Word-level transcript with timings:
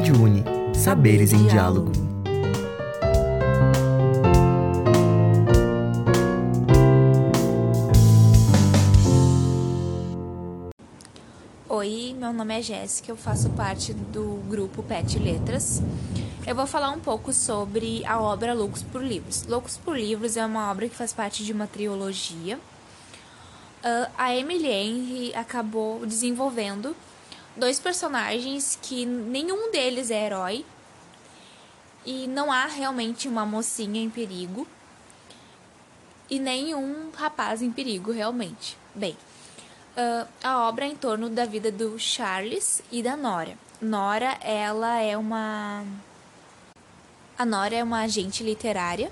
Rádio 0.00 0.22
Uni. 0.22 0.42
Saberes 0.74 1.34
em 1.34 1.46
diálogo. 1.46 1.92
Oi, 11.68 12.16
meu 12.18 12.32
nome 12.32 12.58
é 12.58 12.62
Jéssica, 12.62 13.12
eu 13.12 13.16
faço 13.16 13.50
parte 13.50 13.92
do 13.92 14.42
grupo 14.48 14.82
PET 14.82 15.18
Letras. 15.18 15.82
Eu 16.46 16.54
vou 16.54 16.66
falar 16.66 16.88
um 16.92 17.00
pouco 17.00 17.30
sobre 17.30 18.02
a 18.06 18.18
obra 18.18 18.54
Loucos 18.54 18.82
por 18.82 19.04
Livros. 19.04 19.46
Loucos 19.46 19.76
por 19.76 19.98
Livros 19.98 20.34
é 20.38 20.46
uma 20.46 20.70
obra 20.70 20.88
que 20.88 20.96
faz 20.96 21.12
parte 21.12 21.44
de 21.44 21.52
uma 21.52 21.66
trilogia. 21.66 22.56
Uh, 23.84 24.10
a 24.16 24.34
Emily 24.34 24.66
Henry 24.66 25.34
acabou 25.34 26.06
desenvolvendo 26.06 26.96
dois 27.56 27.78
personagens 27.78 28.78
que 28.80 29.04
nenhum 29.04 29.70
deles 29.70 30.10
é 30.10 30.26
herói 30.26 30.64
e 32.04 32.26
não 32.26 32.50
há 32.50 32.66
realmente 32.66 33.28
uma 33.28 33.44
mocinha 33.44 34.00
em 34.00 34.08
perigo 34.08 34.66
e 36.28 36.38
nenhum 36.38 37.10
rapaz 37.14 37.60
em 37.60 37.70
perigo 37.70 38.12
realmente. 38.12 38.76
Bem, 38.94 39.16
uh, 39.96 40.28
a 40.42 40.68
obra 40.68 40.84
é 40.84 40.88
em 40.88 40.96
torno 40.96 41.28
da 41.28 41.44
vida 41.44 41.70
do 41.70 41.98
Charles 41.98 42.82
e 42.90 43.02
da 43.02 43.16
Nora. 43.16 43.58
Nora, 43.80 44.38
ela 44.40 45.00
é 45.00 45.16
uma 45.16 45.84
a 47.38 47.44
Nora 47.44 47.74
é 47.74 47.82
uma 47.82 48.00
agente 48.02 48.42
literária 48.42 49.10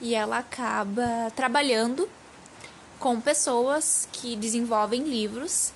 e 0.00 0.14
ela 0.14 0.38
acaba 0.38 1.30
trabalhando 1.34 2.08
com 2.98 3.20
pessoas 3.20 4.08
que 4.12 4.36
desenvolvem 4.36 5.02
livros 5.02 5.72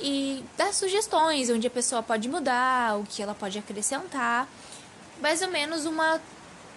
e 0.00 0.44
dá 0.56 0.72
sugestões 0.72 1.50
onde 1.50 1.66
a 1.66 1.70
pessoa 1.70 2.02
pode 2.02 2.28
mudar, 2.28 2.98
o 2.98 3.04
que 3.04 3.22
ela 3.22 3.34
pode 3.34 3.58
acrescentar, 3.58 4.48
mais 5.20 5.42
ou 5.42 5.48
menos 5.48 5.84
uma 5.84 6.20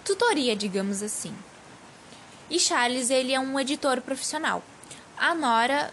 tutoria, 0.04 0.54
digamos 0.54 1.02
assim. 1.02 1.34
E 2.48 2.60
Charles, 2.60 3.10
ele 3.10 3.32
é 3.32 3.40
um 3.40 3.58
editor 3.58 4.00
profissional. 4.00 4.62
A 5.16 5.34
Nora 5.34 5.92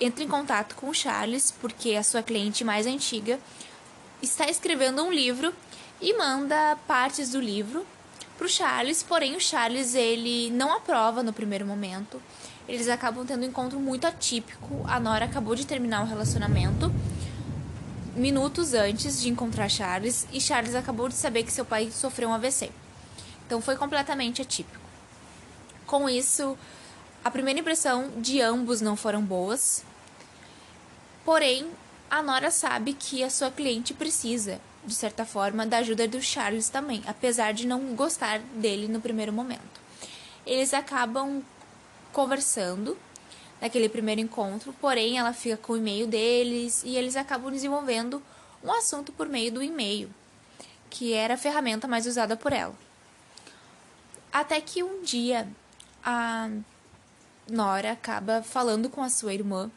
entra 0.00 0.24
em 0.24 0.28
contato 0.28 0.74
com 0.74 0.88
o 0.88 0.94
Charles 0.94 1.52
porque 1.60 1.94
a 1.94 2.02
sua 2.02 2.22
cliente 2.22 2.64
mais 2.64 2.86
antiga 2.86 3.38
está 4.20 4.48
escrevendo 4.48 5.04
um 5.04 5.12
livro 5.12 5.54
e 6.00 6.16
manda 6.16 6.76
partes 6.86 7.30
do 7.30 7.40
livro 7.40 7.86
para 8.36 8.46
o 8.46 8.48
Charles, 8.48 9.02
porém 9.02 9.36
o 9.36 9.40
Charles 9.40 9.94
ele 9.94 10.50
não 10.50 10.72
aprova 10.72 11.22
no 11.22 11.32
primeiro 11.32 11.66
momento. 11.66 12.20
Eles 12.68 12.88
acabam 12.88 13.26
tendo 13.26 13.42
um 13.42 13.48
encontro 13.48 13.78
muito 13.78 14.06
atípico. 14.06 14.84
A 14.86 14.98
Nora 14.98 15.26
acabou 15.26 15.54
de 15.54 15.66
terminar 15.66 16.02
o 16.02 16.06
relacionamento 16.06 16.90
minutos 18.16 18.74
antes 18.74 19.20
de 19.20 19.28
encontrar 19.28 19.68
Charles 19.68 20.26
e 20.32 20.40
Charles 20.40 20.74
acabou 20.74 21.08
de 21.08 21.14
saber 21.14 21.42
que 21.42 21.52
seu 21.52 21.64
pai 21.64 21.90
sofreu 21.90 22.28
um 22.28 22.34
AVC. 22.34 22.70
Então 23.46 23.60
foi 23.60 23.76
completamente 23.76 24.40
atípico. 24.40 24.82
Com 25.86 26.08
isso, 26.08 26.56
a 27.24 27.30
primeira 27.30 27.60
impressão 27.60 28.10
de 28.16 28.40
ambos 28.40 28.80
não 28.80 28.96
foram 28.96 29.22
boas. 29.22 29.84
Porém, 31.24 31.66
a 32.10 32.22
Nora 32.22 32.50
sabe 32.50 32.94
que 32.94 33.22
a 33.24 33.30
sua 33.30 33.50
cliente 33.50 33.92
precisa, 33.92 34.60
de 34.84 34.94
certa 34.94 35.24
forma, 35.24 35.66
da 35.66 35.78
ajuda 35.78 36.06
do 36.06 36.20
Charles 36.20 36.68
também, 36.68 37.02
apesar 37.06 37.52
de 37.52 37.66
não 37.66 37.94
gostar 37.94 38.38
dele 38.38 38.88
no 38.88 39.00
primeiro 39.00 39.32
momento. 39.32 39.80
Eles 40.46 40.74
acabam 40.74 41.42
conversando 42.12 42.96
naquele 43.60 43.88
primeiro 43.88 44.20
encontro, 44.20 44.74
porém 44.80 45.18
ela 45.18 45.32
fica 45.32 45.56
com 45.56 45.72
o 45.72 45.76
e-mail 45.76 46.06
deles 46.06 46.82
e 46.84 46.96
eles 46.96 47.16
acabam 47.16 47.50
desenvolvendo 47.50 48.22
um 48.62 48.72
assunto 48.72 49.12
por 49.12 49.28
meio 49.28 49.52
do 49.52 49.62
e-mail, 49.62 50.10
que 50.90 51.12
era 51.12 51.34
a 51.34 51.38
ferramenta 51.38 51.88
mais 51.88 52.06
usada 52.06 52.36
por 52.36 52.52
ela. 52.52 52.74
Até 54.32 54.60
que 54.60 54.82
um 54.82 55.02
dia 55.02 55.48
a 56.04 56.50
Nora 57.48 57.92
acaba 57.92 58.42
falando 58.42 58.88
com 58.88 59.02
a 59.02 59.08
sua 59.08 59.32
irmã 59.32 59.70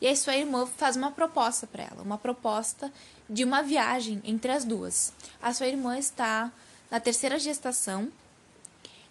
e 0.00 0.08
a 0.08 0.16
sua 0.16 0.36
irmã 0.36 0.66
faz 0.66 0.96
uma 0.96 1.10
proposta 1.10 1.66
para 1.66 1.84
ela, 1.84 2.02
uma 2.02 2.18
proposta 2.18 2.92
de 3.28 3.44
uma 3.44 3.62
viagem 3.62 4.20
entre 4.24 4.50
as 4.52 4.64
duas. 4.64 5.12
A 5.40 5.52
sua 5.52 5.66
irmã 5.66 5.98
está 5.98 6.52
na 6.90 7.00
terceira 7.00 7.38
gestação 7.38 8.10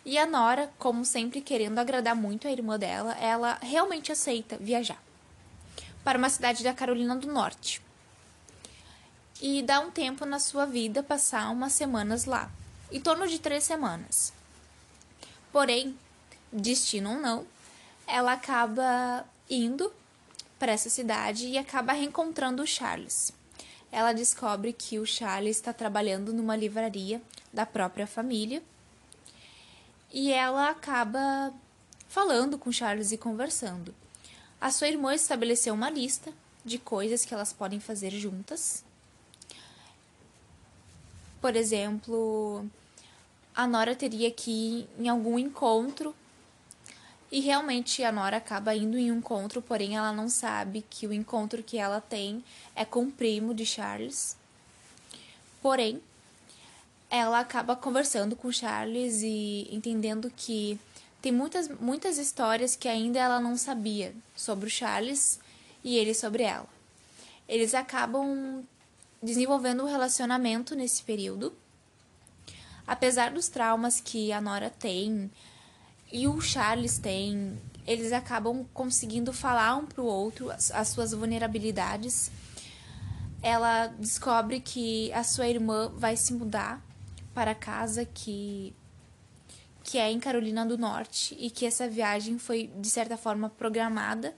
e 0.04 0.18
a 0.18 0.26
Nora, 0.26 0.72
como 0.80 1.06
sempre 1.06 1.42
querendo 1.42 1.80
agradar 1.80 2.16
muito 2.16 2.48
a 2.48 2.52
irmã 2.52 2.78
dela, 2.78 3.14
ela 3.20 3.58
realmente 3.62 4.12
aceita 4.12 4.58
viajar 4.58 5.02
para 6.04 6.18
uma 6.18 6.30
cidade 6.30 6.64
da 6.64 6.74
Carolina 6.74 7.16
do 7.16 7.31
Norte. 7.31 7.81
E 9.40 9.62
dá 9.62 9.80
um 9.80 9.92
tempo 9.92 10.26
na 10.26 10.40
sua 10.40 10.66
vida 10.66 11.04
passar 11.04 11.50
umas 11.52 11.74
semanas 11.74 12.26
lá, 12.26 12.52
em 12.92 13.00
torno 13.00 13.28
de 13.28 13.40
três 13.40 13.64
semanas. 13.64 14.34
Porém, 15.52 15.98
destino 16.52 17.12
ou 17.12 17.20
não, 17.20 17.46
ela 18.08 18.34
acaba 18.34 19.26
indo 19.50 19.92
para 20.62 20.74
essa 20.74 20.92
cidade 20.92 21.48
e 21.48 21.58
acaba 21.58 21.92
reencontrando 21.92 22.62
o 22.62 22.68
Charles. 22.68 23.34
Ela 23.92 24.14
descobre 24.14 24.72
que 24.72 25.00
o 25.00 25.08
Charles 25.08 25.58
está 25.58 25.74
trabalhando 25.74 26.32
numa 26.32 26.56
livraria 26.56 27.20
da 27.52 27.66
própria 27.66 28.06
família 28.06 28.62
e 30.14 30.32
ela 30.32 30.70
acaba 30.70 31.52
falando 32.08 32.60
com 32.60 32.72
Charles 32.72 33.12
e 33.12 33.18
conversando. 33.18 33.92
A 34.62 34.70
sua 34.70 34.88
irmã 34.88 35.16
estabeleceu 35.16 35.74
uma 35.74 35.90
lista 35.90 36.32
de 36.64 36.78
coisas 36.78 37.26
que 37.26 37.34
elas 37.34 37.52
podem 37.52 37.80
fazer 37.80 38.12
juntas. 38.12 38.84
Por 41.42 41.56
exemplo, 41.56 42.64
a 43.56 43.66
Nora 43.66 43.96
teria 43.96 44.30
que 44.30 44.52
ir 44.52 44.90
em 45.00 45.10
algum 45.10 45.40
encontro 45.40 46.16
e 47.31 47.40
realmente 47.40 48.03
a 48.03 48.12
Nora 48.12 48.38
acaba 48.38 48.75
indo 48.75 48.97
em 48.97 49.12
um 49.12 49.18
encontro, 49.19 49.62
porém 49.62 49.96
ela 49.96 50.12
não 50.12 50.28
sabe 50.28 50.84
que 50.90 51.08
o 51.08 51.14
encontro 51.14 51.64
que 51.64 51.78
ela 51.78 52.02
tem 52.02 52.44
é 52.75 52.84
com 52.84 53.03
o 53.03 53.12
primo 53.12 53.53
de 53.53 53.66
Charles. 53.66 54.36
Porém, 55.62 56.02
ela 57.09 57.40
acaba 57.40 57.75
conversando 57.75 58.36
com 58.36 58.52
Charles 58.52 59.22
e 59.22 59.68
entendendo 59.72 60.31
que 60.36 60.78
tem 61.22 61.31
muitas, 61.31 61.69
muitas 61.69 62.18
histórias 62.18 62.75
que 62.75 62.88
ainda 62.88 63.19
ela 63.19 63.40
não 63.40 63.56
sabia 63.56 64.13
sobre 64.36 64.68
o 64.68 64.72
Charles 64.72 65.40
e 65.84 65.98
ele 65.98 66.13
sobre 66.13 66.44
ela. 66.44 66.68
Eles 67.48 67.74
acabam 67.74 68.63
desenvolvendo 69.22 69.84
um 69.84 69.88
relacionamento 69.88 70.75
nesse 70.75 71.03
período. 71.03 71.53
Apesar 72.88 73.31
dos 73.31 73.48
traumas 73.48 74.02
que 74.02 74.34
a 74.34 74.42
Nora 74.42 74.69
tem 74.69 75.30
e 76.12 76.28
o 76.28 76.42
Charles 76.42 76.98
tem, 76.98 77.58
eles 77.88 78.12
acabam 78.12 78.66
conseguindo 78.74 79.32
falar 79.32 79.76
um 79.76 79.86
pro 79.86 80.06
outro 80.06 80.52
as, 80.52 80.72
as 80.72 80.90
suas 80.90 81.12
vulnerabilidades. 81.12 82.32
Ela 83.42 83.88
descobre 83.88 84.60
que 84.60 85.12
a 85.14 85.24
sua 85.24 85.48
irmã 85.48 85.92
vai 85.96 86.16
se 86.16 86.34
mudar 86.34 86.82
para 87.34 87.56
casa 87.56 88.06
que 88.06 88.76
que 89.84 89.98
é 89.98 90.12
em 90.12 90.20
Carolina 90.20 90.64
do 90.64 90.78
Norte 90.78 91.36
e 91.40 91.50
que 91.50 91.66
essa 91.66 91.88
viagem 91.88 92.38
foi 92.38 92.70
de 92.78 92.88
certa 92.88 93.18
forma 93.18 93.50
programada 93.50 94.36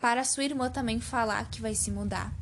para 0.00 0.24
sua 0.24 0.44
irmã 0.44 0.68
também 0.70 1.00
falar 1.00 1.48
que 1.50 1.60
vai 1.60 1.74
se 1.74 1.90
mudar. 1.90 2.32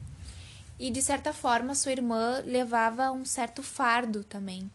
E 0.79 0.91
de 0.91 1.03
certa 1.03 1.33
forma 1.33 1.75
sua 1.75 1.93
irmã 1.93 2.43
levava 2.45 3.13
um 3.13 3.25
certo 3.25 3.63
fardo 3.63 4.25
também, 4.25 4.71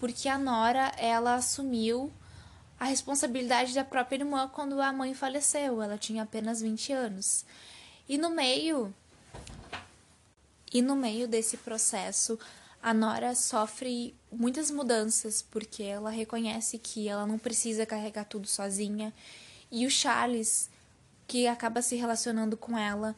porque 0.00 0.28
a 0.28 0.38
Nora 0.38 0.92
ela 0.96 1.34
assumiu 1.34 2.10
a 2.80 2.86
responsabilidade 2.86 3.74
da 3.74 3.84
própria 3.84 4.16
irmã 4.16 4.48
quando 4.48 4.80
a 4.80 4.90
mãe 4.90 5.12
faleceu, 5.12 5.82
ela 5.82 5.98
tinha 5.98 6.22
apenas 6.22 6.62
20 6.62 6.92
anos. 6.94 7.44
E 8.08 8.16
no 8.16 8.30
meio 8.30 8.92
e 10.72 10.80
no 10.80 10.96
meio 10.96 11.28
desse 11.28 11.56
processo, 11.58 12.38
a 12.82 12.94
Nora 12.94 13.34
sofre 13.34 14.16
muitas 14.32 14.70
mudanças 14.70 15.42
porque 15.42 15.82
ela 15.82 16.10
reconhece 16.10 16.78
que 16.78 17.08
ela 17.08 17.26
não 17.26 17.38
precisa 17.38 17.84
carregar 17.84 18.24
tudo 18.24 18.46
sozinha 18.46 19.12
e 19.70 19.86
o 19.86 19.90
Charles, 19.90 20.70
que 21.26 21.46
acaba 21.46 21.82
se 21.82 21.94
relacionando 21.96 22.56
com 22.56 22.76
ela, 22.76 23.14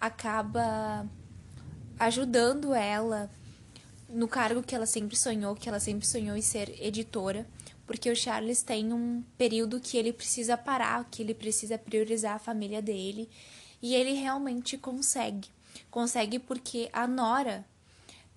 acaba 0.00 1.06
ajudando 1.98 2.72
ela 2.72 3.30
no 4.12 4.28
cargo 4.28 4.62
que 4.62 4.74
ela 4.74 4.86
sempre 4.86 5.16
sonhou, 5.16 5.54
que 5.54 5.68
ela 5.68 5.80
sempre 5.80 6.06
sonhou 6.06 6.36
em 6.36 6.42
ser 6.42 6.74
editora, 6.82 7.46
porque 7.86 8.10
o 8.10 8.16
Charles 8.16 8.62
tem 8.62 8.92
um 8.92 9.22
período 9.36 9.80
que 9.80 9.96
ele 9.96 10.12
precisa 10.12 10.56
parar, 10.56 11.06
que 11.10 11.22
ele 11.22 11.34
precisa 11.34 11.78
priorizar 11.78 12.36
a 12.36 12.38
família 12.38 12.80
dele, 12.80 13.28
e 13.82 13.94
ele 13.94 14.12
realmente 14.12 14.76
consegue. 14.76 15.48
Consegue 15.90 16.38
porque 16.38 16.88
a 16.92 17.06
Nora 17.06 17.64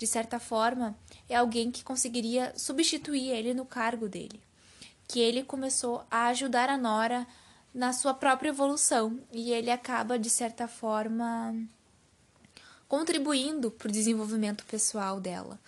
de 0.04 0.08
certa 0.08 0.40
forma, 0.40 0.96
é 1.30 1.36
alguém 1.38 1.72
que 1.72 1.82
conseguiria 1.82 2.54
substituir 2.58 3.30
ele 3.30 3.54
no 3.54 3.66
cargo 3.66 4.10
dele. 4.10 4.38
Que 5.08 5.20
ele 5.20 5.44
começou 5.44 6.06
a 6.12 6.28
ajudar 6.28 6.70
a 6.70 6.78
Nora 6.78 7.28
na 7.74 7.94
sua 7.94 8.14
própria 8.14 8.50
evolução 8.50 9.20
e 9.32 9.52
ele 9.54 9.72
acaba, 9.72 10.20
de 10.20 10.30
certa 10.30 10.68
forma, 10.68 11.56
contribuindo 12.94 13.72
para 13.72 13.90
o 13.90 13.92
desenvolvimento 13.92 14.64
pessoal 14.66 15.20
dela. 15.20 15.60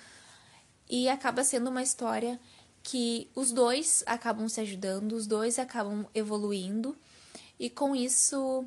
E 0.87 1.09
acaba 1.09 1.43
sendo 1.43 1.71
uma 1.71 1.81
história 1.81 2.39
que 2.83 3.27
os 3.33 3.51
dois 3.51 4.03
acabam 4.05 4.47
se 4.47 4.61
ajudando, 4.61 5.13
os 5.13 5.25
dois 5.25 5.57
acabam 5.57 6.05
evoluindo, 6.13 6.95
e 7.59 7.67
com 7.67 7.95
isso 7.95 8.63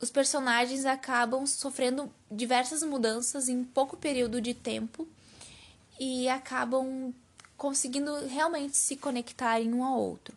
os 0.00 0.08
personagens 0.10 0.86
acabam 0.86 1.46
sofrendo 1.46 2.10
diversas 2.30 2.82
mudanças 2.82 3.50
em 3.50 3.62
pouco 3.62 3.98
período 3.98 4.40
de 4.40 4.54
tempo 4.54 5.06
e 6.00 6.26
acabam 6.30 7.12
conseguindo 7.54 8.26
realmente 8.28 8.78
se 8.78 8.96
conectar 8.96 9.60
em 9.60 9.74
um 9.74 9.84
ao 9.84 10.00
outro. 10.00 10.34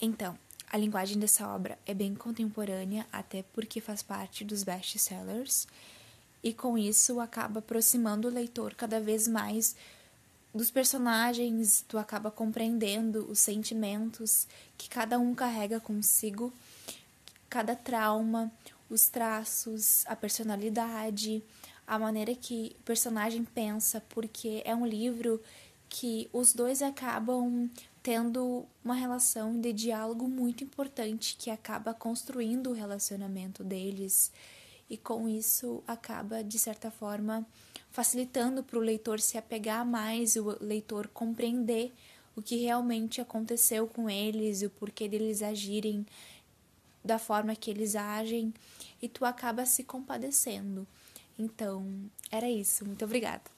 Então, 0.00 0.38
a 0.70 0.76
linguagem 0.76 1.18
dessa 1.18 1.48
obra 1.48 1.78
é 1.86 1.94
bem 1.94 2.14
contemporânea, 2.14 3.06
até 3.12 3.42
porque 3.52 3.80
faz 3.80 4.02
parte 4.02 4.44
dos 4.44 4.62
best-sellers, 4.62 5.66
e 6.42 6.52
com 6.52 6.76
isso 6.76 7.20
acaba 7.20 7.60
aproximando 7.60 8.28
o 8.28 8.30
leitor 8.30 8.74
cada 8.74 9.00
vez 9.00 9.26
mais 9.26 9.76
dos 10.54 10.70
personagens, 10.70 11.84
tu 11.86 11.98
acaba 11.98 12.30
compreendendo 12.30 13.30
os 13.30 13.38
sentimentos 13.38 14.46
que 14.78 14.88
cada 14.88 15.18
um 15.18 15.34
carrega 15.34 15.78
consigo, 15.78 16.52
cada 17.48 17.76
trauma, 17.76 18.50
os 18.88 19.08
traços, 19.08 20.04
a 20.06 20.16
personalidade, 20.16 21.42
a 21.86 21.98
maneira 21.98 22.34
que 22.34 22.74
o 22.80 22.82
personagem 22.82 23.44
pensa, 23.44 24.02
porque 24.08 24.62
é 24.64 24.74
um 24.74 24.86
livro 24.86 25.42
que 25.88 26.28
os 26.32 26.52
dois 26.52 26.82
acabam 26.82 27.70
tendo 28.06 28.64
uma 28.84 28.94
relação 28.94 29.60
de 29.60 29.72
diálogo 29.72 30.28
muito 30.28 30.62
importante 30.62 31.34
que 31.36 31.50
acaba 31.50 31.92
construindo 31.92 32.70
o 32.70 32.72
relacionamento 32.72 33.64
deles 33.64 34.30
e 34.88 34.96
com 34.96 35.28
isso 35.28 35.82
acaba 35.88 36.44
de 36.44 36.56
certa 36.56 36.88
forma 36.88 37.44
facilitando 37.90 38.62
para 38.62 38.78
o 38.78 38.80
leitor 38.80 39.18
se 39.18 39.36
apegar 39.36 39.84
mais, 39.84 40.36
o 40.36 40.56
leitor 40.60 41.08
compreender 41.08 41.92
o 42.36 42.40
que 42.40 42.54
realmente 42.54 43.20
aconteceu 43.20 43.88
com 43.88 44.08
eles, 44.08 44.62
o 44.62 44.70
porquê 44.70 45.08
deles 45.08 45.42
agirem 45.42 46.06
da 47.04 47.18
forma 47.18 47.56
que 47.56 47.72
eles 47.72 47.96
agem, 47.96 48.54
e 49.02 49.08
tu 49.08 49.24
acaba 49.24 49.66
se 49.66 49.82
compadecendo. 49.82 50.86
Então, 51.36 51.84
era 52.30 52.48
isso. 52.48 52.84
Muito 52.84 53.04
obrigada. 53.04 53.50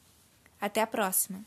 Até 0.59 0.81
a 0.81 0.87
próxima. 0.87 1.45